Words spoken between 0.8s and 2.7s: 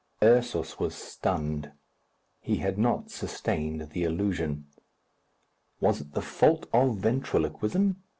stunned. He